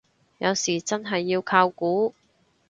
[0.39, 2.15] 有時真係要靠估